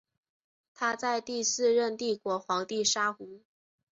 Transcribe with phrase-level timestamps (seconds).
[0.73, 3.43] 他在第四任帝国皇帝沙胡。